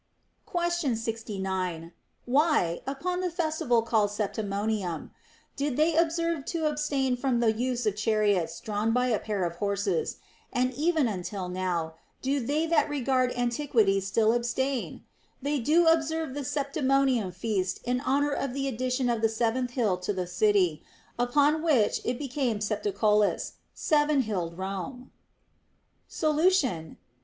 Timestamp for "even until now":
10.73-11.93